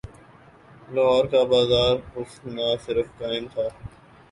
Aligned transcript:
لاہور 0.93 1.25
کا 1.31 1.41
بازار 1.51 1.95
حسن 2.15 2.55
نہ 2.55 2.67
صرف 2.85 3.07
قائم 3.19 3.45
تھا۔ 3.53 3.67